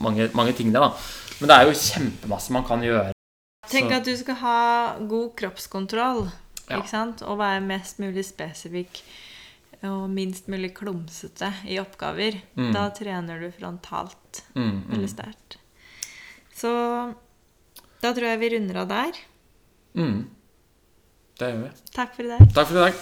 mange, 0.00 0.30
mange 0.32 0.54
ting 0.56 0.72
der, 0.72 0.86
da. 0.86 1.27
Men 1.40 1.48
det 1.50 1.56
er 1.56 1.68
jo 1.68 1.76
kjempemasse 1.78 2.52
man 2.54 2.64
kan 2.66 2.82
gjøre. 2.82 3.12
Tenk 3.68 3.92
at 3.92 4.06
du 4.08 4.14
skal 4.16 4.38
ha 4.40 4.58
god 5.10 5.34
kroppskontroll 5.38 6.24
Ja. 6.68 6.78
ikke 6.78 6.88
sant? 6.90 7.22
og 7.22 7.38
være 7.40 7.60
mest 7.64 7.98
mulig 8.02 8.24
spesifikk 8.28 9.02
og 9.86 10.08
minst 10.10 10.48
mulig 10.50 10.72
klumsete 10.74 11.52
i 11.70 11.78
oppgaver. 11.78 12.40
Mm. 12.58 12.72
Da 12.74 12.88
trener 12.90 13.38
du 13.40 13.50
frontalt 13.54 14.42
Mm, 14.54 14.62
mm. 14.62 14.90
veldig 14.90 15.08
sterkt. 15.10 15.58
Så 16.54 17.14
da 18.02 18.12
tror 18.12 18.26
jeg 18.32 18.40
vi 18.40 18.50
runder 18.56 18.80
av 18.82 18.88
der. 18.90 19.12
Mm. 19.94 20.26
Det 21.38 21.48
gjør 21.52 21.62
vi. 21.62 21.70
Takk 21.94 22.14
for 22.16 22.26
i 22.26 22.28
dag. 22.34 22.48
Takk 22.54 22.66
for 22.72 22.76
i 22.76 22.84
dag. 22.88 22.94